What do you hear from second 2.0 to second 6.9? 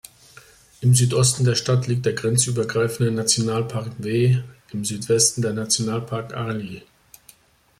der grenzübergreifende Nationalpark W, im Südwesten der Nationalpark Arly.